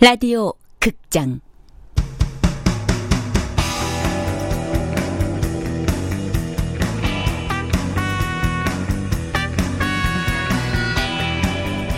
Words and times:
라디오 0.00 0.52
극장. 0.78 1.40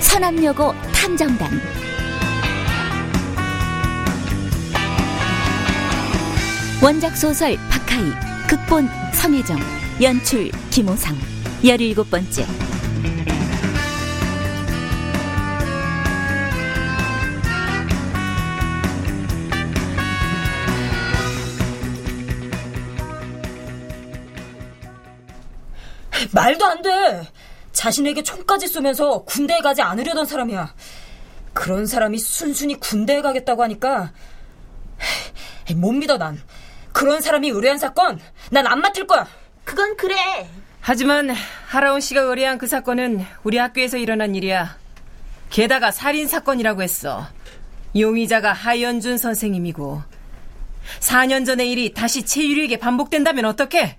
서남여고 0.01 0.73
탐정단. 0.95 1.51
원작 6.83 7.15
소설 7.19 7.59
박하이 7.69 8.01
극본 8.49 8.89
성혜정 9.13 9.59
연출 10.01 10.51
김호상. 10.71 11.15
열일곱 11.63 12.11
번째 12.11 12.47
말도 26.41 26.65
안 26.65 26.81
돼. 26.83 27.23
자신에게 27.73 28.23
총까지 28.23 28.67
쏘면서 28.67 29.25
군대에 29.25 29.61
가지 29.61 29.83
않으려던 29.83 30.25
사람이야. 30.25 30.75
그런 31.53 31.87
사람이 31.87 32.19
순순히 32.19 32.79
군대에 32.81 33.21
가겠다고 33.21 33.63
하니까 33.65 34.13
못 35.77 35.93
믿어 35.93 36.17
난. 36.19 36.41
그런 36.93 37.21
사람이 37.21 37.49
의뢰한 37.51 37.79
사건 37.79 38.19
난 38.51 38.67
안 38.67 38.81
맡을 38.81 39.07
거야. 39.07 39.27
그건 39.65 39.97
그래. 39.97 40.17
하지만 40.81 41.31
하라온 41.69 42.01
씨가 42.01 42.23
의뢰한 42.23 42.57
그 42.59 42.67
사건은 42.67 43.25
우리 43.45 43.59
학교에서 43.59 43.99
일어난 43.99 44.35
일이야. 44.35 44.79
게다가 45.51 45.91
살인 45.91 46.27
사건이라고 46.27 46.83
했어. 46.83 47.27
용의자가 47.97 48.53
하연준 48.53 49.19
선생님이고 49.19 50.03
4년 51.01 51.45
전의 51.45 51.71
일이 51.71 51.93
다시 51.93 52.25
최유리에게 52.25 52.79
반복된다면 52.79 53.45
어떡해? 53.45 53.99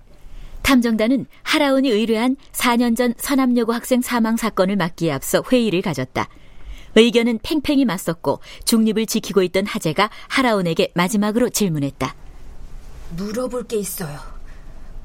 탐정단은 0.62 1.26
하라온이 1.42 1.90
의뢰한 1.90 2.36
4년 2.52 2.96
전 2.96 3.14
서남여고 3.18 3.72
학생 3.72 4.00
사망 4.00 4.36
사건을 4.36 4.76
막기에 4.76 5.12
앞서 5.12 5.42
회의를 5.50 5.82
가졌다. 5.82 6.28
의견은 6.94 7.40
팽팽히 7.42 7.84
맞섰고 7.84 8.40
중립을 8.64 9.06
지키고 9.06 9.42
있던 9.44 9.66
하재가 9.66 10.10
하라온에게 10.28 10.92
마지막으로 10.94 11.50
질문했다. 11.50 12.14
물어볼 13.16 13.64
게 13.64 13.76
있어요. 13.76 14.18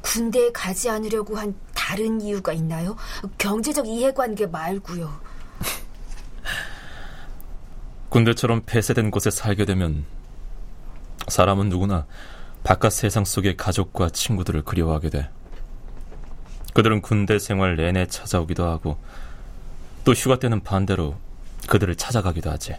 군대에 0.02 0.52
가지 0.52 0.90
않으려고 0.90 1.38
한 1.38 1.56
다른 1.74 2.22
이유가 2.22 2.54
있나요? 2.54 2.96
경제적 3.38 3.88
이해관계 3.88 4.48
말고요. 4.48 5.20
군대처럼 8.10 8.64
폐쇄된 8.66 9.12
곳에 9.12 9.30
살게 9.30 9.66
되면 9.66 10.06
사람은 11.28 11.70
누구나 11.70 12.06
바깥 12.64 12.94
세상 12.94 13.26
속의 13.26 13.58
가족과 13.58 14.10
친구들을 14.10 14.64
그리워하게 14.64 15.10
돼. 15.10 15.30
그들은 16.78 17.02
군대 17.02 17.40
생활 17.40 17.76
내내 17.76 18.06
찾아오기도 18.06 18.64
하고 18.64 19.00
또 20.04 20.14
휴가 20.14 20.38
때는 20.38 20.62
반대로 20.62 21.16
그들을 21.68 21.96
찾아가기도 21.96 22.52
하지. 22.52 22.76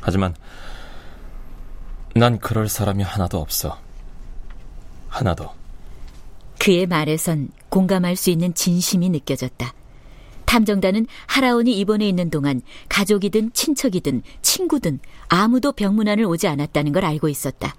하지만 0.00 0.34
난 2.16 2.40
그럴 2.40 2.68
사람이 2.68 3.04
하나도 3.04 3.38
없어. 3.38 3.78
하나도. 5.08 5.50
그의 6.58 6.88
말에선 6.88 7.50
공감할 7.68 8.16
수 8.16 8.30
있는 8.30 8.52
진심이 8.54 9.08
느껴졌다. 9.10 9.72
탐정단은 10.44 11.06
하라온이 11.26 11.78
입원해 11.78 12.08
있는 12.08 12.28
동안 12.28 12.60
가족이든 12.88 13.52
친척이든 13.52 14.24
친구든 14.42 14.98
아무도 15.28 15.70
병문안을 15.70 16.24
오지 16.24 16.48
않았다는 16.48 16.90
걸 16.92 17.04
알고 17.04 17.28
있었다. 17.28 17.76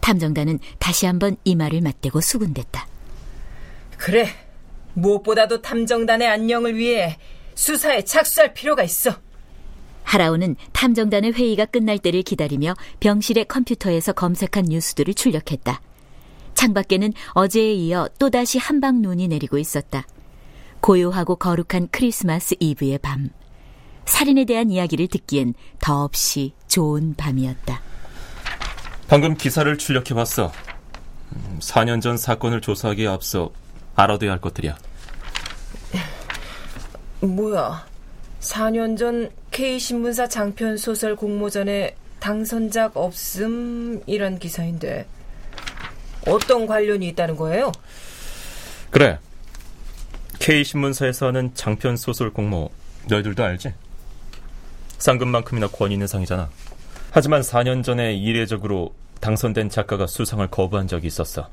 탐정단은 0.00 0.60
다시 0.78 1.04
한번 1.04 1.36
이 1.44 1.54
말을 1.54 1.82
맞대고 1.82 2.22
수군댔다. 2.22 2.91
그래. 3.96 4.28
무엇보다도 4.94 5.62
탐정단의 5.62 6.28
안녕을 6.28 6.76
위해 6.76 7.18
수사에 7.54 8.04
착수할 8.04 8.52
필요가 8.54 8.82
있어. 8.82 9.14
하라온은 10.04 10.56
탐정단의 10.72 11.32
회의가 11.32 11.64
끝날 11.66 11.98
때를 11.98 12.22
기다리며 12.22 12.74
병실의 13.00 13.46
컴퓨터에서 13.46 14.12
검색한 14.12 14.66
뉴스들을 14.68 15.14
출력했다. 15.14 15.80
창밖에는 16.54 17.12
어제에 17.30 17.72
이어 17.72 18.08
또다시 18.18 18.58
한방 18.58 19.00
눈이 19.00 19.28
내리고 19.28 19.58
있었다. 19.58 20.06
고요하고 20.80 21.36
거룩한 21.36 21.88
크리스마스 21.90 22.56
이브의 22.58 22.98
밤. 22.98 23.30
살인에 24.04 24.44
대한 24.44 24.70
이야기를 24.70 25.08
듣기엔 25.08 25.54
더없이 25.80 26.52
좋은 26.66 27.14
밤이었다. 27.14 27.80
방금 29.08 29.36
기사를 29.36 29.78
출력해봤어. 29.78 30.52
4년 31.60 31.94
음, 31.96 32.00
전 32.00 32.16
사건을 32.16 32.60
조사하기에 32.60 33.06
앞서 33.06 33.52
알아둬야 33.94 34.32
할 34.32 34.40
것들이야. 34.40 34.76
뭐야? 37.20 37.86
4년 38.40 38.98
전 38.98 39.30
K신문사 39.50 40.28
장편 40.28 40.76
소설 40.76 41.14
공모전에 41.14 41.94
당선작 42.18 42.96
없음 42.96 44.02
이란 44.06 44.38
기사인데 44.38 45.06
어떤 46.26 46.66
관련이 46.66 47.06
있다는 47.08 47.36
거예요? 47.36 47.72
그래. 48.90 49.18
K신문사에서 50.38 51.26
하는 51.28 51.52
장편 51.54 51.96
소설 51.96 52.32
공모 52.32 52.70
너희들도 53.08 53.44
알지? 53.44 53.72
상금만큼이나 54.98 55.68
권위 55.68 55.94
있는 55.94 56.06
상이잖아. 56.06 56.48
하지만 57.10 57.42
4년 57.42 57.84
전에 57.84 58.14
이례적으로 58.14 58.94
당선된 59.20 59.68
작가가 59.68 60.06
수상을 60.06 60.46
거부한 60.48 60.88
적이 60.88 61.08
있었어. 61.08 61.48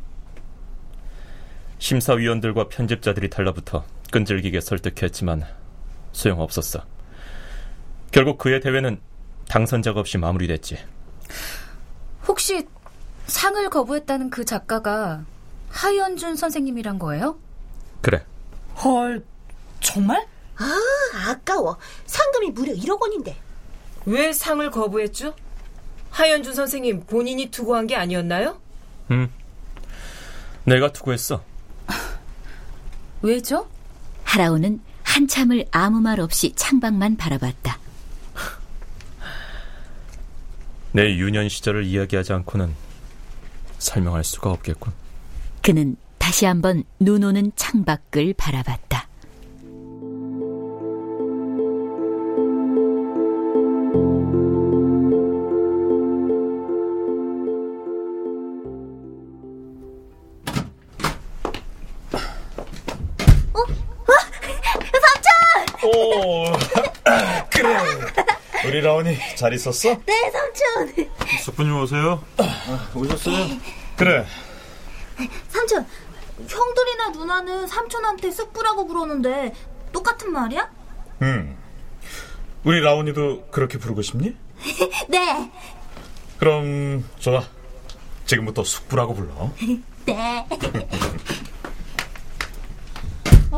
심사위원들과 1.80 2.68
편집자들이 2.70 3.30
달라붙어 3.30 3.86
끈질기게 4.12 4.62
설득했지만 4.62 5.46
소용없었어. 6.12 6.84
결국 8.12 8.38
그의 8.38 8.60
대회는 8.62 9.00
당선자가 9.48 10.00
없이 10.00 10.18
마무리됐지. 10.18 10.78
혹시 12.28 12.68
상을 13.26 13.70
거부했다는 13.70 14.30
그 14.30 14.46
작가가 14.46 15.24
하연준 15.70 16.36
선생님이란 16.36 17.00
거예요? 17.00 17.40
그래. 18.02 18.24
헐, 18.84 19.24
정말? 19.80 20.26
아, 20.58 21.30
아까워. 21.30 21.78
상금이 22.06 22.52
무려 22.52 22.74
1억 22.74 23.02
원인데. 23.02 23.36
왜 24.06 24.34
상을 24.34 24.70
거부했죠? 24.72 25.36
하연준 26.10 26.54
선생님 26.56 27.06
본인이 27.06 27.48
투고한 27.52 27.88
게 27.88 27.96
아니었나요? 27.96 28.60
응. 29.12 29.30
내가 30.66 30.92
투고했어. 30.92 31.44
왜죠? 33.22 33.70
하라오는 34.24 34.80
한참을 35.04 35.66
아무 35.72 36.00
말 36.02 36.20
없이 36.20 36.54
창밖만 36.56 37.18
바라봤다. 37.18 37.80
내 40.92 41.16
유년 41.16 41.50
시절을 41.50 41.86
이야기하지 41.86 42.34
않고는 42.34 42.74
설명할 43.78 44.24
수가 44.24 44.52
없겠군. 44.52 44.94
그는 45.62 45.96
다시 46.18 46.46
한번 46.46 46.84
눈 47.00 47.24
오는 47.24 47.52
창밖을 47.56 48.34
바라봤다. 48.36 48.89
오, 65.84 66.46
그래. 67.52 67.78
우리 68.66 68.82
라온이 68.82 69.18
잘 69.36 69.54
있었어? 69.54 69.90
네, 70.06 70.32
삼촌. 70.32 71.08
숙부님 71.44 71.76
오세요. 71.80 72.24
아, 72.38 72.90
오셨어요? 72.94 73.48
그래. 73.96 74.26
삼촌, 75.50 75.86
형들이나 76.48 77.10
누나는 77.10 77.68
삼촌한테 77.68 78.32
쑥부라고 78.32 78.88
부르는데 78.88 79.54
똑같은 79.92 80.32
말이야? 80.32 80.70
응. 81.22 81.58
우리 82.64 82.82
라온이도 82.82 83.48
그렇게 83.48 83.78
부르고 83.78 84.02
싶니? 84.02 84.36
네. 85.08 85.52
그럼 86.38 87.06
좋아. 87.20 87.44
지금부터 88.26 88.64
숙부라고 88.64 89.14
불러. 89.16 89.52
네. 90.06 90.46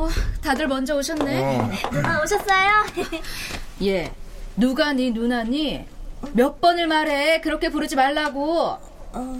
어, 0.03 0.09
다들 0.41 0.67
먼저 0.67 0.95
오셨네. 0.95 1.59
어. 1.59 1.69
누나 1.91 2.21
오셨어요? 2.21 2.85
예. 3.83 4.11
누가 4.57 4.93
니 4.93 5.11
누나니? 5.11 5.85
몇 6.33 6.59
번을 6.61 6.87
말해. 6.87 7.41
그렇게 7.41 7.69
부르지 7.69 7.95
말라고. 7.95 8.77
어... 9.13 9.39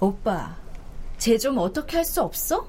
오빠, 0.00 0.56
쟤 1.18 1.36
좀 1.38 1.58
어떻게 1.58 1.96
할 1.98 2.04
수 2.04 2.22
없어? 2.22 2.66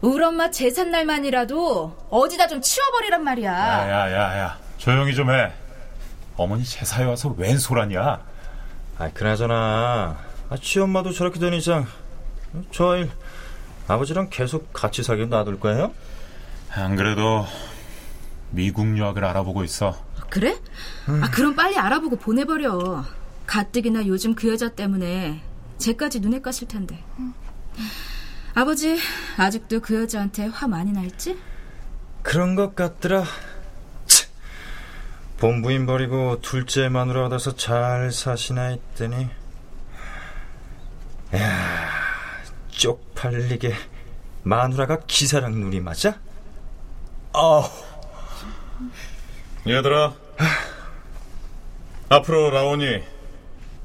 우리 0.00 0.22
엄마 0.24 0.50
제삿날만이라도 0.50 2.08
어디다 2.10 2.48
좀 2.48 2.60
치워버리란 2.60 3.22
말이야. 3.24 3.52
야 3.52 3.88
야 3.88 4.10
야 4.12 4.38
야 4.38 4.58
조용히 4.78 5.14
좀 5.14 5.30
해. 5.30 5.52
어머니 6.36 6.64
제사에 6.64 7.04
와서 7.04 7.32
웬 7.38 7.58
소란이야? 7.58 8.20
아, 8.98 9.10
그나저나 9.14 10.18
아, 10.50 10.56
치엄마도 10.60 11.12
저렇게 11.12 11.38
된 11.38 11.54
이상 11.54 11.86
저 12.72 12.92
아이 12.92 13.08
아버지랑 13.88 14.28
계속 14.30 14.72
같이 14.72 15.02
살게 15.02 15.26
놔둘 15.26 15.60
거예요? 15.60 15.92
안 16.76 16.96
그래도 16.96 17.46
미국 18.50 18.96
유학을 18.96 19.24
알아보고 19.24 19.64
있어. 19.64 19.96
그래? 20.28 20.58
아, 21.06 21.30
그럼 21.30 21.54
빨리 21.54 21.76
알아보고 21.76 22.16
보내버려. 22.16 23.04
가뜩이나 23.46 24.06
요즘 24.06 24.34
그 24.34 24.48
여자 24.48 24.70
때문에 24.70 25.40
쟤까지 25.78 26.20
눈에 26.20 26.40
까실 26.40 26.66
텐데. 26.66 27.02
아버지, 28.54 28.98
아직도 29.36 29.80
그 29.80 30.02
여자한테 30.02 30.46
화 30.46 30.66
많이 30.66 30.92
날지? 30.92 31.38
그런 32.22 32.54
것 32.54 32.74
같더라. 32.74 33.24
치, 34.06 34.26
본부인 35.38 35.86
버리고 35.86 36.40
둘째 36.40 36.88
마누라 36.88 37.26
얻어서 37.26 37.54
잘 37.54 38.10
사시나 38.12 38.62
했더니 38.68 39.28
야 41.34 41.88
쪽팔리게 42.70 43.74
마누라가 44.44 45.00
기사랑 45.06 45.52
눈이 45.60 45.80
맞아? 45.80 46.18
아 47.36 47.68
얘들아, 49.66 50.14
앞으로 52.08 52.50
라온이 52.50 53.02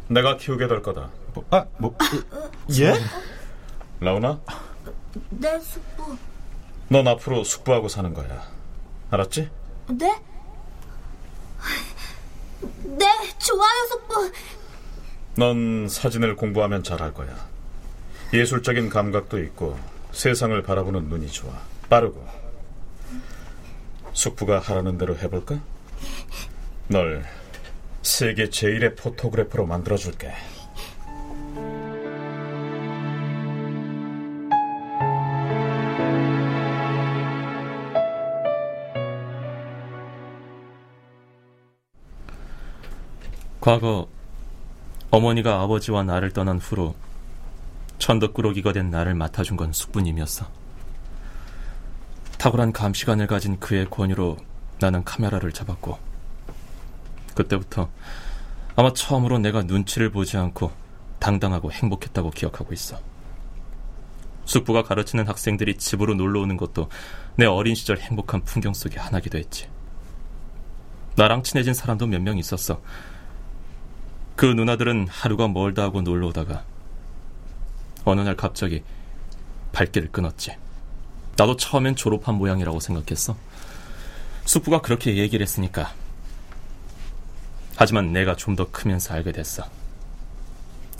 내가 0.07 0.37
키우게 0.37 0.67
될 0.67 0.83
거다. 0.83 1.09
뭐, 1.33 1.45
아, 1.49 1.65
뭐, 1.79 1.97
예? 2.79 2.93
라온아, 3.99 4.39
네, 5.31 5.59
숙부. 5.61 6.15
넌 6.89 7.07
앞으로 7.07 7.43
숙부하고 7.43 7.87
사는 7.87 8.13
거야. 8.13 8.47
알았지? 9.09 9.49
네? 9.89 10.21
네, 12.83 13.05
좋아요, 13.39 13.87
숙부. 13.89 14.31
넌 15.37 15.87
사진을 15.89 16.35
공부하면 16.35 16.83
잘할 16.83 17.15
거야. 17.15 17.35
예술적인 18.31 18.89
감각도 18.89 19.41
있고 19.43 19.79
세상을 20.11 20.61
바라보는 20.61 21.05
눈이 21.09 21.31
좋아. 21.31 21.51
빠르고. 21.89 22.48
숙부가 24.13 24.59
하라는 24.59 24.97
대로 24.97 25.17
해볼까? 25.17 25.59
널 26.87 27.23
세계 28.01 28.49
제일의 28.49 28.95
포토그래퍼로 28.95 29.65
만들어줄게. 29.65 30.33
과거 43.61 44.07
어머니가 45.11 45.61
아버지와 45.61 46.03
나를 46.03 46.31
떠난 46.31 46.57
후로 46.57 46.95
천덕꾸러기가 47.99 48.73
된 48.73 48.89
나를 48.89 49.13
맡아준 49.13 49.57
건 49.57 49.73
숙부님이었어. 49.73 50.58
탁월한 52.39 52.71
감시관을 52.71 53.27
가진 53.27 53.59
그의 53.59 53.85
권유로 53.89 54.37
나는 54.79 55.03
카메라를 55.03 55.51
잡았고 55.51 55.99
그때부터 57.35 57.89
아마 58.77 58.93
처음으로 58.93 59.39
내가 59.39 59.61
눈치를 59.63 60.09
보지 60.09 60.37
않고 60.37 60.71
당당하고 61.19 61.69
행복했다고 61.69 62.31
기억하고 62.31 62.73
있어. 62.73 62.97
숙부가 64.45 64.83
가르치는 64.83 65.27
학생들이 65.27 65.77
집으로 65.77 66.15
놀러 66.15 66.39
오는 66.39 66.55
것도 66.55 66.89
내 67.35 67.45
어린 67.45 67.75
시절 67.75 67.99
행복한 67.99 68.41
풍경 68.45 68.73
속의 68.73 68.97
하나기도 68.97 69.37
했지. 69.37 69.67
나랑 71.17 71.43
친해진 71.43 71.73
사람도 71.73 72.07
몇 72.07 72.21
명 72.21 72.37
있었어. 72.37 72.81
그 74.37 74.45
누나들은 74.45 75.09
하루가 75.09 75.49
멀다 75.49 75.83
하고 75.83 76.01
놀러 76.01 76.27
오다가 76.27 76.63
어느 78.05 78.21
날 78.21 78.37
갑자기 78.37 78.81
발길을 79.73 80.09
끊었지. 80.13 80.55
나도 81.39 81.55
처음엔 81.55 81.95
졸업한 81.95 82.35
모양이라고 82.35 82.81
생각했어. 82.81 83.33
숙부가 84.43 84.81
그렇게 84.81 85.15
얘기를 85.15 85.41
했으니까. 85.41 85.93
하지만 87.77 88.11
내가 88.11 88.35
좀 88.35 88.57
더 88.57 88.69
크면서 88.69 89.13
알게 89.13 89.31
됐어. 89.31 89.63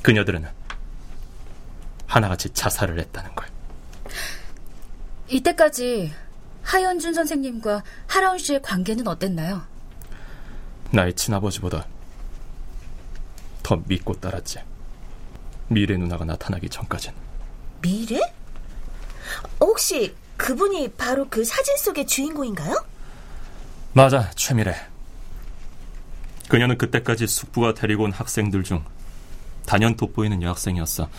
그녀들은 0.02 0.48
하나같이 2.08 2.52
자살을 2.52 2.98
했다는 3.02 3.36
걸. 3.36 3.48
이때까지 5.28 6.14
하연준 6.64 7.14
선생님과 7.14 7.84
하라운 8.08 8.38
씨의 8.38 8.62
관계는 8.62 9.10
어땠나요? 9.10 9.62
나의 10.92 11.16
친아버지보다 11.16 11.86
더 13.62 13.76
믿고 13.88 14.14
따랐지. 14.14 14.60
미래 15.68 15.98
누나가 15.98 16.24
나타나기 16.24 16.70
전까진. 16.70 17.12
미래? 17.82 18.22
혹시 19.60 20.16
그분이 20.40 20.94
바로 20.94 21.28
그 21.30 21.44
사진 21.44 21.76
속의 21.78 22.08
주인공인가요? 22.08 22.74
맞아, 23.92 24.32
최미래. 24.32 24.74
그녀는 26.48 26.78
그때까지 26.78 27.28
숙부가 27.28 27.74
데리고 27.74 28.06
온 28.06 28.12
학생들 28.14 28.64
중 28.64 28.84
단연 29.66 29.96
돋보이는 29.98 30.42
여학생이었어. 30.42 31.10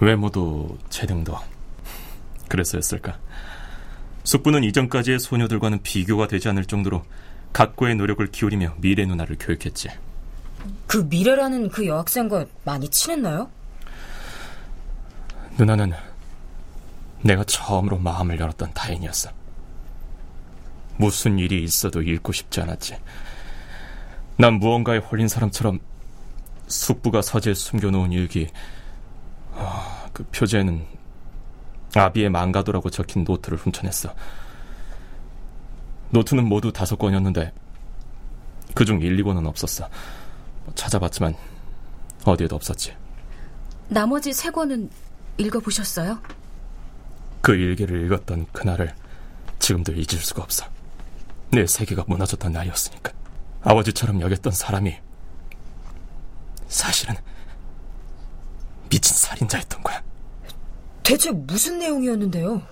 외모도 0.00 0.76
재능도. 0.90 1.38
그래서였을까. 2.48 3.18
숙부는 4.24 4.64
이전까지의 4.64 5.20
소녀들과는 5.20 5.82
비교가 5.82 6.26
되지 6.26 6.48
않을 6.48 6.64
정도로 6.64 7.04
각고의 7.52 7.94
노력을 7.94 8.26
기울이며 8.26 8.74
미래 8.78 9.06
누나를 9.06 9.36
교육했지. 9.38 9.88
그 10.88 11.06
미래라는 11.08 11.68
그 11.68 11.86
여학생과 11.86 12.46
많이 12.64 12.88
친했나요? 12.88 13.48
누나는 15.56 15.92
내가 17.24 17.42
처음으로 17.44 17.98
마음을 17.98 18.38
열었던 18.38 18.72
타인이었어. 18.74 19.30
무슨 20.98 21.38
일이 21.38 21.64
있어도 21.64 22.02
잃고 22.02 22.32
싶지 22.32 22.60
않았지. 22.60 22.96
난 24.36 24.54
무언가에 24.54 24.98
홀린 24.98 25.26
사람처럼 25.26 25.80
숙부가 26.66 27.22
서재에 27.22 27.54
숨겨놓은 27.54 28.12
일기, 28.12 28.48
어, 29.52 30.08
그 30.12 30.24
표제에는 30.24 30.86
아비의 31.94 32.28
망가도라고 32.28 32.90
적힌 32.90 33.24
노트를 33.24 33.56
훔쳐냈어. 33.58 34.14
노트는 36.10 36.46
모두 36.46 36.72
다섯 36.72 36.96
권이었는데 36.96 37.52
그중 38.74 39.00
1, 39.00 39.16
2권은 39.22 39.46
없었어. 39.46 39.88
찾아봤지만 40.74 41.34
어디에도 42.24 42.56
없었지. 42.56 42.94
나머지 43.88 44.32
세 44.32 44.50
권은 44.50 44.90
읽어보셨어요? 45.38 46.18
그 47.44 47.54
일기를 47.54 48.06
읽었던 48.06 48.46
그날을 48.52 48.94
지금도 49.58 49.92
잊을 49.92 50.18
수가 50.18 50.42
없어. 50.42 50.64
내 51.50 51.66
세계가 51.66 52.04
무너졌던 52.06 52.50
나이였으니까. 52.50 53.12
아버지처럼 53.60 54.22
여겼던 54.22 54.50
사람이 54.50 54.96
사실은 56.68 57.14
미친 58.88 59.14
살인자였던 59.14 59.82
거야. 59.82 60.02
대체 61.02 61.32
무슨 61.32 61.80
내용이었는데요? 61.80 62.62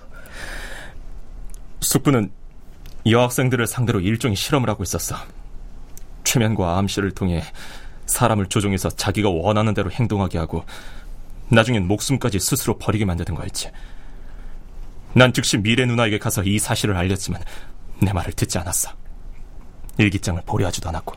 숙부는 1.80 2.32
여학생들을 3.04 3.66
상대로 3.66 4.00
일종의 4.00 4.36
실험을 4.36 4.70
하고 4.70 4.82
있었어. 4.84 5.16
최면과 6.24 6.78
암시를 6.78 7.10
통해 7.10 7.42
사람을 8.06 8.46
조종해서 8.46 8.88
자기가 8.88 9.28
원하는 9.28 9.74
대로 9.74 9.90
행동하게 9.90 10.38
하고 10.38 10.64
나중엔 11.50 11.86
목숨까지 11.86 12.40
스스로 12.40 12.78
버리게 12.78 13.04
만드는 13.04 13.36
거였지. 13.36 13.70
난 15.14 15.33
즉시 15.33 15.59
미래 15.59 15.85
누나에게 15.87 16.19
가서 16.19 16.42
이 16.42 16.59
사실을 16.59 16.97
알렸지만 16.97 17.42
내 18.00 18.12
말을 18.12 18.33
듣지 18.33 18.59
않았어. 18.59 18.90
일기장을 19.99 20.42
보려 20.47 20.66
하지도 20.66 20.88
않았고 20.88 21.14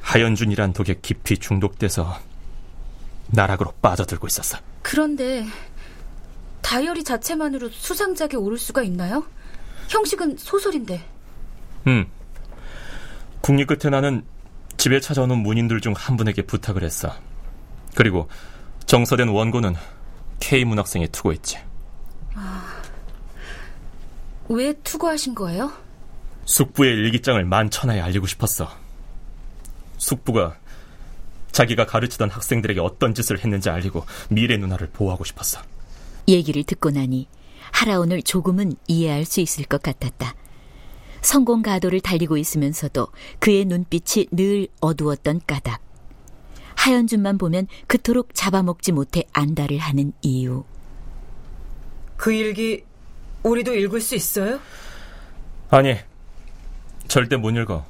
하연준이란 0.00 0.72
독에 0.72 0.96
깊이 1.02 1.38
중독돼서 1.38 2.18
나락으로 3.28 3.72
빠져들고 3.82 4.26
있었어. 4.26 4.58
그런데 4.82 5.46
다이어리 6.60 7.02
자체만으로 7.04 7.68
수상작에 7.70 8.36
오를 8.36 8.58
수가 8.58 8.82
있나요? 8.82 9.24
형식은 9.88 10.36
소설인데. 10.38 11.04
음. 11.88 12.06
국립 13.40 13.66
끝에 13.66 13.90
나는 13.90 14.24
집에 14.76 15.00
찾아오는 15.00 15.36
문인들 15.38 15.80
중 15.80 15.92
한 15.96 16.16
분에게 16.16 16.42
부탁을 16.42 16.82
했어. 16.84 17.12
그리고 17.94 18.28
정서된 18.86 19.28
원고는 19.28 19.74
K 20.40 20.64
문학생에 20.64 21.08
투고했지. 21.08 21.58
아, 22.42 22.82
왜 24.48 24.72
투고하신 24.72 25.34
거예요? 25.34 25.72
숙부의 26.44 26.92
일기장을 26.92 27.42
만천하에 27.44 28.00
알리고 28.00 28.26
싶었어. 28.26 28.68
숙부가 29.96 30.56
자기가 31.52 31.86
가르치던 31.86 32.30
학생들에게 32.30 32.80
어떤 32.80 33.14
짓을 33.14 33.38
했는지 33.38 33.70
알리고 33.70 34.04
미래 34.28 34.56
누나를 34.56 34.88
보호하고 34.88 35.22
싶었어. 35.24 35.60
얘기를 36.26 36.64
듣고 36.64 36.90
나니 36.90 37.28
하라온을 37.70 38.22
조금은 38.22 38.74
이해할 38.88 39.24
수 39.24 39.40
있을 39.40 39.64
것 39.64 39.80
같았다. 39.82 40.34
성공 41.20 41.62
가도를 41.62 42.00
달리고 42.00 42.36
있으면서도 42.36 43.08
그의 43.38 43.64
눈빛이 43.66 44.26
늘 44.32 44.66
어두웠던 44.80 45.42
까닭. 45.46 45.80
하연준만 46.74 47.38
보면 47.38 47.68
그토록 47.86 48.34
잡아먹지 48.34 48.90
못해 48.90 49.22
안달을 49.32 49.78
하는 49.78 50.12
이유. 50.22 50.64
그 52.22 52.32
일기 52.32 52.84
우리도 53.42 53.74
읽을 53.74 54.00
수 54.00 54.14
있어요? 54.14 54.60
아니, 55.70 55.96
절대 57.08 57.34
못 57.34 57.50
읽어. 57.50 57.84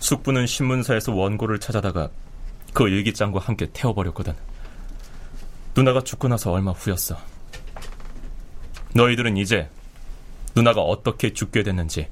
숙부는 0.00 0.48
신문사에서 0.48 1.14
원고를 1.14 1.60
찾아다가 1.60 2.10
그 2.72 2.88
일기장과 2.88 3.38
함께 3.38 3.68
태워버렸거든. 3.72 4.34
누나가 5.76 6.00
죽고 6.00 6.26
나서 6.26 6.50
얼마 6.50 6.72
후였어. 6.72 7.16
너희들은 8.96 9.36
이제 9.36 9.70
누나가 10.56 10.80
어떻게 10.80 11.32
죽게 11.32 11.62
됐는지 11.62 12.08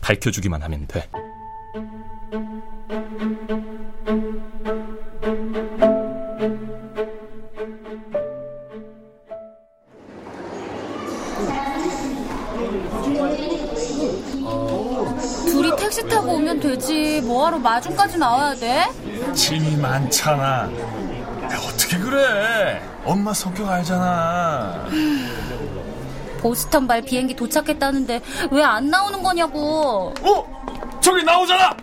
밝혀주기만 0.00 0.62
하면 0.62 0.88
돼. 0.88 1.08
뭐하러 17.58 17.60
마중까지 17.60 18.18
나와야 18.18 18.54
돼? 18.54 18.86
짐이 19.34 19.76
많잖아. 19.76 20.42
야, 20.70 21.58
어떻게 21.66 21.98
그래? 21.98 22.80
엄마 23.04 23.32
성격 23.32 23.68
알잖아. 23.68 24.86
보스턴발 26.40 27.02
비행기 27.02 27.34
도착했다는데 27.34 28.20
왜 28.52 28.62
안 28.62 28.88
나오는 28.90 29.22
거냐고. 29.22 30.14
어? 30.22 30.98
저기 31.00 31.24
나오잖아! 31.24 31.74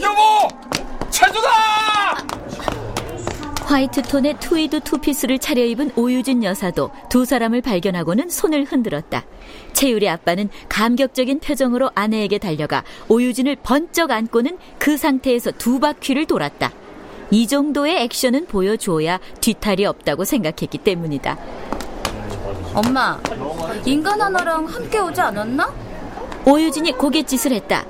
여보! 0.00 0.48
차주다! 1.10 1.48
화이트 3.68 4.00
톤의 4.00 4.36
트위드 4.40 4.80
투피스를 4.80 5.38
차려입은 5.38 5.90
오유진 5.94 6.42
여사도 6.42 6.90
두 7.10 7.26
사람을 7.26 7.60
발견하고는 7.60 8.30
손을 8.30 8.64
흔들었다. 8.64 9.26
채율의 9.74 10.08
아빠는 10.08 10.48
감격적인 10.70 11.40
표정으로 11.40 11.90
아내에게 11.94 12.38
달려가 12.38 12.82
오유진을 13.08 13.56
번쩍 13.62 14.10
안고는 14.10 14.56
그 14.78 14.96
상태에서 14.96 15.50
두 15.50 15.80
바퀴를 15.80 16.24
돌았다. 16.24 16.72
이 17.30 17.46
정도의 17.46 18.04
액션은 18.04 18.46
보여줘야 18.46 19.20
뒤탈이 19.42 19.84
없다고 19.84 20.24
생각했기 20.24 20.78
때문이다. 20.78 21.36
엄마, 22.72 23.20
인간 23.84 24.18
하나랑 24.18 24.64
함께 24.64 24.98
오지 24.98 25.20
않았나? 25.20 25.70
오유진이 26.46 26.92
고갯짓을 26.92 27.52
했다. 27.52 27.84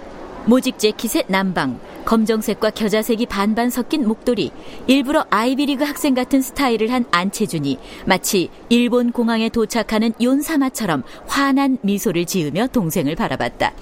모직 0.45 0.77
재킷의 0.77 1.27
남방, 1.29 1.79
검정색과 2.09 2.71
겨자색이 2.71 3.27
반반 3.27 3.69
섞인 3.69 4.09
목도리, 4.09 4.51
일부러 4.87 5.27
아이비리그 5.29 5.85
학생 5.85 6.15
같은 6.15 6.41
스타일을 6.41 6.91
한 6.91 7.05
안채준이 7.11 7.79
마치 8.07 8.49
일본 8.71 9.13
공항에 9.13 9.51
도착하는 9.51 10.15
윤사마처럼 10.19 11.03
환한 11.27 11.77
미소를 11.83 12.25
지으며 12.25 12.69
동생을 12.69 13.15
바라봤다. 13.15 13.73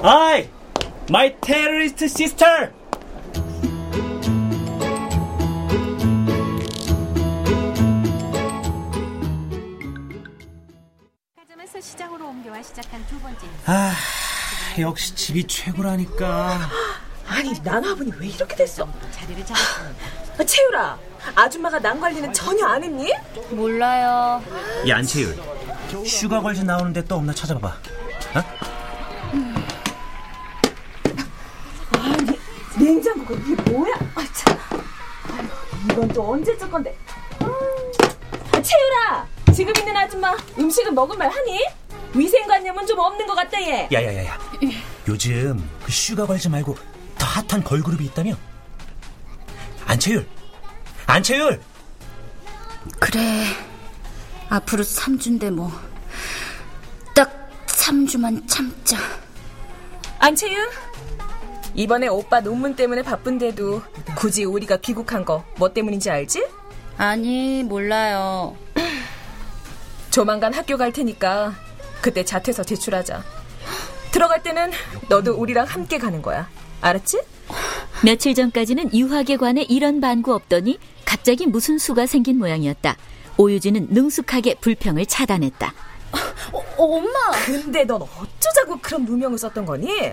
I, 0.00 0.48
my 1.10 1.34
terrorist 1.40 2.04
sister. 2.04 2.70
옮겨와 12.32 12.62
시작한 12.62 13.04
두 13.06 13.18
번째. 13.20 13.46
아, 13.66 13.92
역시 14.78 15.14
집이 15.14 15.46
최고라니까. 15.46 16.70
아니 17.32 17.58
나나분이 17.62 18.12
왜 18.18 18.26
이렇게 18.28 18.54
됐어? 18.54 18.86
자리를 19.10 19.44
잡았습니다. 19.46 20.06
아, 20.38 20.44
채율아, 20.44 20.98
아줌마가 21.34 21.78
난 21.78 21.98
관리는 21.98 22.30
전혀 22.32 22.66
안 22.66 22.82
했니? 22.84 23.10
몰라요. 23.50 24.42
야, 24.88 24.96
안채율. 24.96 25.34
Sugar 26.06 26.40
Girls 26.40 26.60
나오는데 26.60 27.04
또 27.04 27.14
없나 27.16 27.32
찾아봐봐. 27.32 27.68
어? 28.34 28.42
아니 31.98 32.38
냉장고가 32.78 33.40
이게 33.40 33.62
뭐야? 33.70 33.94
아, 34.14 34.26
참. 34.34 34.58
이건 35.90 36.08
또 36.08 36.32
언제 36.32 36.56
적 36.58 36.70
건데? 36.70 36.94
음. 37.40 37.46
아, 38.52 38.62
채율아, 38.62 39.26
지금 39.54 39.72
있는 39.78 39.96
아줌마 39.96 40.36
음식은 40.58 40.94
먹을만 40.94 41.30
하니? 41.30 41.64
위생관념은 42.14 42.86
좀 42.86 42.98
없는 42.98 43.26
것 43.26 43.34
같다 43.34 43.60
얘. 43.62 43.88
야야야야. 43.90 44.38
요즘 45.08 45.66
그 45.82 45.90
Sugar 45.90 46.26
Girls 46.26 46.48
말고 46.48 46.74
더 46.74 46.82
핫한 47.32 47.64
걸그룹이 47.64 48.04
있다며? 48.06 48.34
안채율. 49.86 50.26
안채율. 51.06 51.60
그래. 53.00 53.46
앞으로 54.50 54.84
3주인데 54.84 55.50
뭐. 55.50 55.72
딱 57.14 57.48
3주만 57.66 58.46
참자. 58.46 58.98
안채율, 60.18 60.68
이번에 61.74 62.06
오빠 62.08 62.40
논문 62.40 62.76
때문에 62.76 63.02
바쁜데도 63.02 63.82
굳이 64.14 64.44
우리가 64.44 64.76
귀국한 64.76 65.24
거 65.24 65.44
뭐 65.56 65.72
때문인지 65.72 66.10
알지? 66.10 66.46
아니, 66.98 67.62
몰라요. 67.64 68.56
조만간 70.10 70.52
학교 70.52 70.76
갈 70.76 70.92
테니까 70.92 71.54
그때 72.02 72.24
자퇴서 72.24 72.62
제출하자. 72.62 73.24
들어갈 74.12 74.42
때는 74.42 74.70
너도 75.08 75.32
우리랑 75.34 75.66
함께 75.66 75.96
가는 75.98 76.20
거야. 76.20 76.48
알았지? 76.82 77.22
며칠 78.04 78.34
전까지는 78.34 78.92
유학에 78.94 79.36
관해 79.36 79.62
이런 79.62 80.00
반구 80.00 80.34
없더니 80.34 80.78
갑자기 81.04 81.46
무슨 81.46 81.78
수가 81.78 82.06
생긴 82.06 82.38
모양이었다. 82.38 82.96
오유진은 83.38 83.88
능숙하게 83.90 84.56
불평을 84.56 85.06
차단했다. 85.06 85.72
어, 86.52 86.58
엄마! 86.76 87.08
근데 87.46 87.84
넌 87.84 88.02
어쩌자고 88.02 88.78
그런 88.82 89.04
누명을 89.04 89.38
썼던 89.38 89.64
거니? 89.64 90.12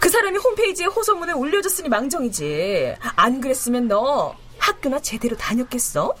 그 0.00 0.08
사람이 0.08 0.38
홈페이지에 0.38 0.86
호소문을 0.86 1.34
올려줬으니 1.34 1.88
망정이지. 1.88 2.94
안 3.16 3.40
그랬으면 3.40 3.86
너 3.86 4.34
학교나 4.58 5.00
제대로 5.00 5.36
다녔겠어? 5.36 6.14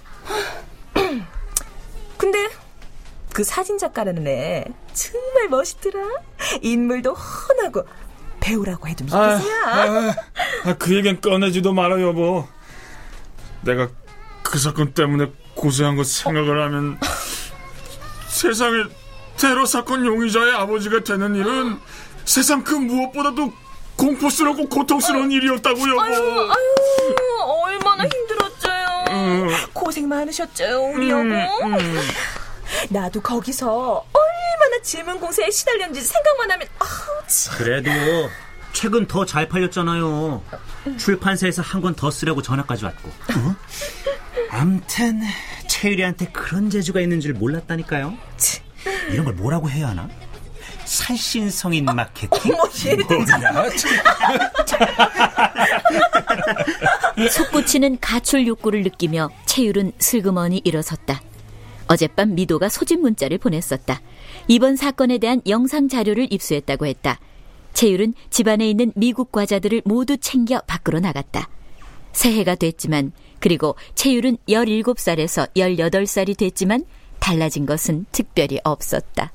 근데 2.18 2.48
그 3.32 3.42
사진 3.42 3.78
작가라는 3.78 4.26
애 4.26 4.64
정말 4.92 5.48
멋있더라. 5.48 6.04
인물도 6.60 7.14
훤하고 7.14 7.84
배우라고 8.40 8.88
해도 8.88 9.04
아, 9.12 9.34
믿기세요. 9.34 9.54
아, 9.66 10.14
아, 10.64 10.74
그 10.74 10.94
얘기는 10.94 11.20
꺼내지도 11.20 11.72
말아 11.72 12.00
여보. 12.00 12.46
내가 13.62 13.88
그 14.42 14.58
사건 14.58 14.92
때문에 14.94 15.30
고생한 15.54 15.96
거 15.96 16.04
생각을 16.04 16.62
하면 16.64 16.98
세상에 18.28 18.84
테러 19.36 19.66
사건 19.66 20.04
용의자의 20.04 20.54
아버지가 20.54 21.04
되는 21.04 21.34
일은 21.34 21.78
세상 22.24 22.64
그 22.64 22.74
무엇보다도 22.74 23.52
공포스럽고 23.96 24.68
고통스러운 24.68 25.30
일이었다고 25.30 25.80
여보. 25.88 26.00
아유, 26.00 26.50
아유, 26.50 27.14
얼마나 27.64 28.04
힘들었죠요. 28.04 29.04
음. 29.10 29.48
고생 29.74 30.08
많으셨죠, 30.08 30.92
우리 30.94 31.12
음, 31.12 31.30
여보. 31.30 31.66
음. 31.66 32.00
나도 32.88 33.20
거기서 33.20 34.04
얼마나 34.12 34.19
질문 34.82 35.20
공세에 35.20 35.50
시달렸는지 35.50 36.00
생각만 36.02 36.50
하면 36.52 36.68
아우, 36.78 36.86
참. 37.26 37.58
그래도 37.58 37.90
책은 38.72 39.06
더 39.08 39.24
잘 39.26 39.48
팔렸잖아요. 39.48 40.42
출판사에서 40.98 41.62
한 41.62 41.80
권 41.82 41.94
더 41.94 42.10
쓰라고 42.10 42.40
전화까지 42.42 42.84
왔고. 42.84 43.08
어? 43.08 43.56
암튼 44.50 45.20
채율이한테 45.68 46.26
그런 46.32 46.70
재주가 46.70 47.00
있는 47.00 47.20
줄 47.20 47.34
몰랐다니까요. 47.34 48.16
이런 49.10 49.24
걸 49.24 49.34
뭐라고 49.34 49.68
해야 49.68 49.88
하나? 49.88 50.08
살신성인 50.84 51.84
마케팅? 51.84 52.52
어머, 52.54 52.64
얘도 52.86 53.04
뭐야? 53.06 53.70
솟구치는 57.30 57.98
가출 58.00 58.46
욕구를 58.46 58.82
느끼며 58.82 59.30
채율은 59.46 59.92
슬그머니 59.98 60.60
일어섰다. 60.64 61.20
어젯밤 61.90 62.36
미도가 62.36 62.68
소집 62.68 63.00
문자를 63.00 63.38
보냈었다. 63.38 64.00
이번 64.46 64.76
사건에 64.76 65.18
대한 65.18 65.42
영상 65.48 65.88
자료를 65.88 66.32
입수했다고 66.32 66.86
했다. 66.86 67.18
채율은 67.74 68.14
집안에 68.30 68.70
있는 68.70 68.92
미국 68.94 69.32
과자들을 69.32 69.82
모두 69.84 70.16
챙겨 70.16 70.60
밖으로 70.68 71.00
나갔다. 71.00 71.48
새해가 72.12 72.54
됐지만 72.54 73.10
그리고 73.40 73.74
채율은 73.96 74.38
17살에서 74.48 75.52
18살이 75.56 76.36
됐지만 76.36 76.84
달라진 77.18 77.66
것은 77.66 78.06
특별히 78.12 78.60
없었다. 78.62 79.32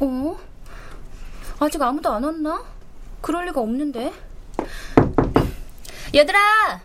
어? 0.00 0.38
아직 1.58 1.80
아무도 1.82 2.10
안 2.10 2.24
왔나? 2.24 2.64
그럴 3.20 3.46
리가 3.46 3.60
없는데. 3.60 4.12
얘들아, 6.14 6.80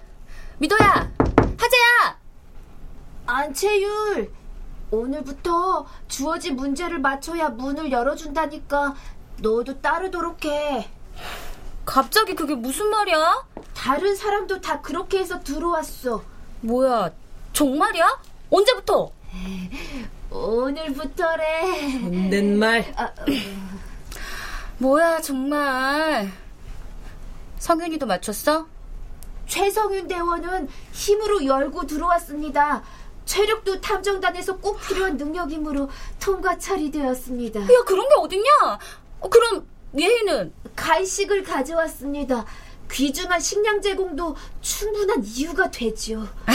미도야, 0.57 1.12
하재야. 1.57 2.19
안채율, 3.25 4.31
오늘부터 4.91 5.86
주어진 6.07 6.55
문제를 6.55 7.00
맞춰야 7.00 7.50
문을 7.50 7.91
열어준다니까 7.91 8.95
너도 9.38 9.81
따르도록 9.81 10.45
해. 10.45 10.89
갑자기 11.86 12.36
그게 12.36 12.53
무슨 12.53 12.89
말이야? 12.89 13.48
다른 13.74 14.15
사람도 14.15 14.60
다 14.62 14.81
그렇게 14.81 15.19
해서 15.19 15.39
들어왔어. 15.41 16.22
뭐야, 16.62 17.12
정말이야? 17.53 18.19
언제부터? 18.50 19.12
오늘부터래. 20.35 21.61
없는 22.03 22.59
말. 22.59 22.93
아, 22.97 23.09
뭐야, 24.77 25.21
정말. 25.21 26.31
성윤이도 27.59 28.05
맞췄어? 28.05 28.67
최성윤 29.47 30.07
대원은 30.07 30.67
힘으로 30.91 31.45
열고 31.45 31.87
들어왔습니다. 31.87 32.83
체력도 33.25 33.81
탐정단에서 33.81 34.57
꼭 34.57 34.79
필요한 34.81 35.17
능력이므로 35.17 35.89
통과 36.19 36.57
처리되었습니다. 36.57 37.61
야, 37.61 37.83
그런 37.85 38.07
게 38.07 38.15
어딨냐? 38.17 38.79
어, 39.21 39.29
그럼 39.29 39.65
예희는? 39.97 40.53
갈식을 40.75 41.43
가져왔습니다. 41.43 42.45
귀중한 42.91 43.39
식량 43.39 43.81
제공도 43.81 44.35
충분한 44.61 45.23
이유가 45.25 45.69
되죠. 45.69 46.27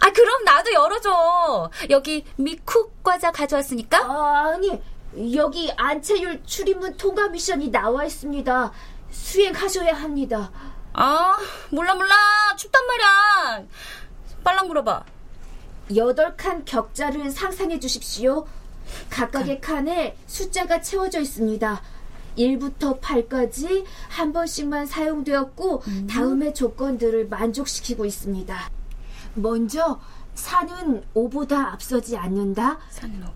아, 0.00 0.10
그럼 0.12 0.44
나도 0.44 0.72
열어줘. 0.72 1.70
여기 1.90 2.24
미쿡 2.36 3.02
과자 3.02 3.30
가져왔으니까? 3.30 3.98
아, 3.98 4.52
아니, 4.54 4.80
여기 5.34 5.70
안채율 5.76 6.42
출입문 6.44 6.96
통과 6.96 7.28
미션이 7.28 7.70
나와 7.70 8.04
있습니다. 8.04 8.72
수행하셔야 9.10 9.92
합니다. 9.94 10.50
아, 10.94 11.36
몰라, 11.70 11.94
몰라. 11.94 12.14
춥단 12.56 12.86
말이야. 12.86 13.64
빨랑 14.44 14.66
물어봐. 14.68 15.04
여덟 15.96 16.36
칸 16.36 16.64
격자를 16.64 17.30
상상해 17.30 17.78
주십시오. 17.78 18.46
각각의 19.10 19.60
칸에 19.60 20.16
숫자가 20.26 20.80
채워져 20.80 21.20
있습니다. 21.20 21.82
1부터 22.36 23.00
8까지 23.00 23.84
한 24.08 24.32
번씩만 24.32 24.86
사용되었고 24.86 25.82
음. 25.86 26.06
다음의 26.08 26.54
조건들을 26.54 27.28
만족시키고 27.28 28.04
있습니다. 28.04 28.70
먼저 29.34 30.00
4는 30.34 31.02
5보다 31.14 31.72
앞서지 31.72 32.16
않는다. 32.16 32.78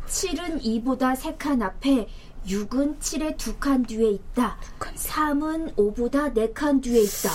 7은 0.07 0.63
2보다 0.63 1.15
3칸 1.15 1.63
앞에 1.63 2.09
6은 2.47 2.99
7의 2.99 3.37
2칸 3.37 3.87
뒤에 3.87 4.11
있다. 4.11 4.57
3은 4.79 5.75
5보다 5.75 6.33
4칸 6.33 6.83
뒤에 6.83 7.03
있다. 7.03 7.31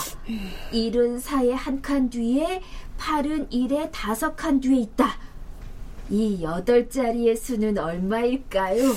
1은 0.72 1.22
4의 1.22 1.56
1칸 1.56 2.12
뒤에 2.12 2.62
8은 2.98 3.50
1의 3.51 3.91
5칸 3.91 4.62
뒤에 4.62 4.80
있다. 4.80 5.18
이 6.10 6.41
8자리의 6.44 7.38
수는 7.38 7.77
얼마일까요? 7.77 8.94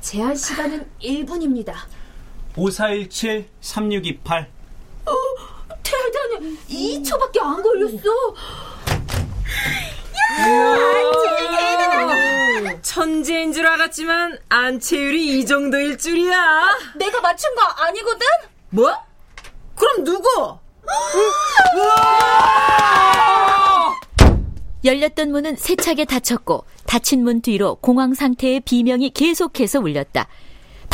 제한 0.00 0.34
시간은 0.34 0.86
1분입니다. 1.02 1.74
5417 2.56 3.48
3628 3.60 4.48
대단해! 5.82 6.56
2초밖에 6.68 7.40
안 7.40 7.62
걸렸어! 7.62 8.34
천재인 12.82 13.52
줄 13.52 13.66
알았지만 13.66 14.38
안채율이 14.48 15.38
이 15.38 15.46
정도일 15.46 15.98
줄이야. 15.98 16.68
내가 16.96 17.20
맞춘 17.20 17.54
거 17.54 17.62
아니거든? 17.62 18.26
뭐? 18.70 18.92
그럼 19.74 20.04
누구? 20.04 20.58
열렸던 24.84 25.30
문은 25.32 25.56
세차게 25.56 26.04
닫혔고 26.04 26.64
닫힌 26.86 27.24
문 27.24 27.40
뒤로 27.42 27.76
공황 27.76 28.14
상태의 28.14 28.60
비명이 28.60 29.10
계속해서 29.10 29.80
울렸다. 29.80 30.28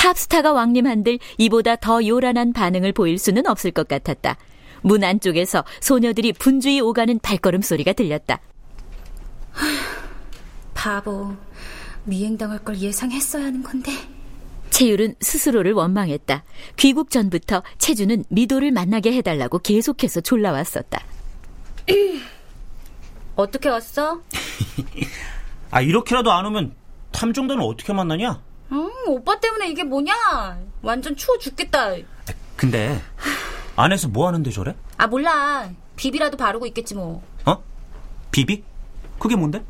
탑스타가 0.03 0.53
왕림한들 0.53 1.21
이보다 1.39 1.77
더 1.77 2.05
요란한 2.05 2.53
반응을 2.53 2.93
보일 2.93 3.19
수는 3.19 3.47
없을 3.47 3.71
것 3.71 3.87
같았다. 3.87 4.37
문 4.83 5.05
안쪽에서 5.05 5.65
소녀들이 5.81 6.33
분주히 6.33 6.81
오가는 6.81 7.21
발걸음 7.21 7.63
소리가 7.63 7.93
들렸다. 7.93 8.41
바보. 10.75 11.37
미행당할 12.03 12.59
걸 12.65 12.79
예상했어야 12.79 13.45
하는 13.45 13.63
건데. 13.63 13.93
채율은 14.71 15.15
스스로를 15.21 15.73
원망했다. 15.73 16.43
귀국 16.79 17.11
전부터 17.11 17.63
채주는 17.79 18.25
미도를 18.29 18.73
만나게 18.73 19.13
해달라고 19.13 19.61
계속해서 19.61 20.21
졸라왔었다. 20.23 21.01
어떻게 23.37 23.69
왔어? 23.69 24.21
아 25.71 25.81
이렇게라도 25.81 26.33
안 26.33 26.47
오면 26.47 26.75
탐정단은 27.13 27.63
어떻게 27.63 27.93
만나냐? 27.93 28.43
음, 28.73 28.91
오빠 29.07 29.39
때문에 29.39 29.69
이게 29.69 29.85
뭐냐? 29.85 30.13
완전 30.83 31.15
추워 31.15 31.39
죽겠다. 31.39 31.95
근데 32.57 33.01
안에서 33.77 34.09
뭐 34.09 34.27
하는데 34.27 34.51
저래? 34.51 34.75
아, 34.97 35.07
몰라. 35.07 35.71
비비라도 35.97 36.37
바르고 36.37 36.67
있겠지 36.67 36.95
뭐. 36.95 37.23
어? 37.45 37.63
비비? 38.31 38.65
그게 39.19 39.37
뭔데? 39.37 39.63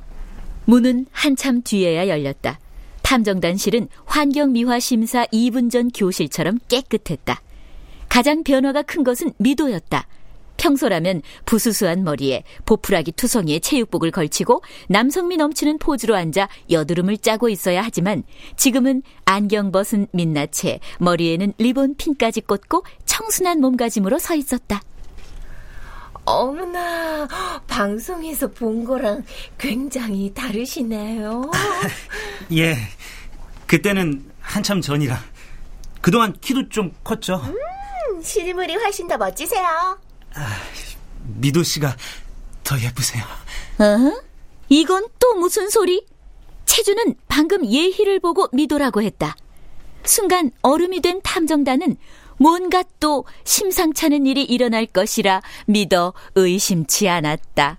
문은 0.67 1.07
한참 1.11 1.63
뒤에야 1.63 2.07
열렸다. 2.09 2.59
탐정단실은 3.03 3.89
환경미화 4.07 4.79
심사 4.79 5.25
2분 5.27 5.71
전 5.71 5.91
교실처럼 5.91 6.59
깨끗했다. 6.69 7.43
가장 8.09 8.45
변화가 8.45 8.83
큰 8.83 9.03
것은 9.05 9.33
미도였다. 9.39 10.07
평소라면 10.63 11.23
부수수한 11.45 12.05
머리에 12.05 12.45
보풀하기 12.67 13.13
투성이의 13.13 13.61
체육복을 13.61 14.13
걸치고 14.13 14.63
남성미 14.89 15.37
넘치는 15.37 15.79
포즈로 15.79 16.15
앉아 16.15 16.49
여드름을 16.71 17.19
짜고 17.19 17.49
있어야 17.49 17.83
하지만 17.83 18.23
지금은 18.57 19.03
안경 19.25 19.73
벗은 19.73 20.07
민낯에 20.13 20.79
머리에는 21.01 21.55
리본 21.59 21.97
핀까지 21.97 22.43
꽂고 22.43 22.85
청순한 23.05 23.61
몸가짐으로 23.61 24.21
서 24.21 24.37
있었다. 24.37 24.81
어머나, 26.25 27.27
방송에서 27.67 28.47
본 28.47 28.85
거랑 28.85 29.25
굉장히 29.59 30.33
다르시네요. 30.33 31.51
예. 32.55 32.77
그때는 33.67 34.31
한참 34.41 34.81
전이라. 34.81 35.19
그동안 36.01 36.33
키도 36.41 36.69
좀 36.69 36.93
컸죠. 37.03 37.43
음, 37.43 38.23
실물이 38.23 38.77
훨씬 38.77 39.09
더 39.09 39.19
멋지세요. 39.19 39.99
미도 41.25 41.63
씨가 41.63 41.97
더 42.65 42.81
예쁘세요. 42.81 43.23
어? 43.79 44.23
이건 44.69 45.07
또 45.19 45.35
무슨 45.35 45.69
소리? 45.71 46.07
채주는 46.65 47.15
방금 47.29 47.67
예희를 47.67 48.21
보고 48.21 48.49
미도라고 48.53 49.03
했다. 49.03 49.37
순간 50.05 50.51
얼음이 50.63 51.01
된 51.01 51.21
탐정단은 51.23 51.97
뭔가 52.39 52.83
또 52.99 53.25
심상찮은 53.45 54.27
일이 54.27 54.43
일어날 54.43 54.87
것이라 54.87 55.43
믿어 55.67 56.15
의심치 56.35 57.09
않았다. 57.09 57.79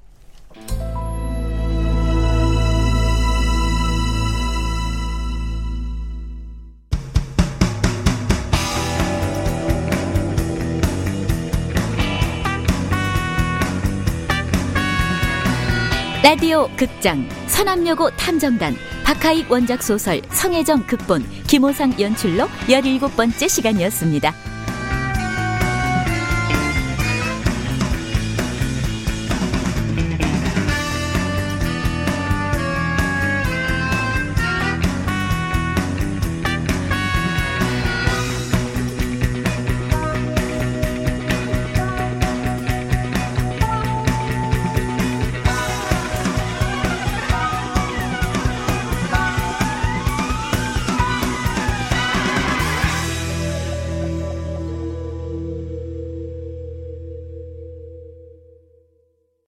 라디오 16.23 16.69
극장 16.77 17.27
서남여고 17.47 18.11
탐정단 18.11 18.77
박하익 19.03 19.51
원작 19.51 19.83
소설 19.83 20.21
성혜정 20.29 20.87
극본 20.87 21.21
김호상 21.47 21.99
연출로 21.99 22.47
17번째 22.67 23.49
시간이었습니다. 23.49 24.52